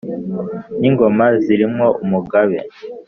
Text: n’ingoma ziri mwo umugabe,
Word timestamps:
n’ingoma 0.79 1.25
ziri 1.43 1.65
mwo 1.73 1.87
umugabe, 2.03 2.57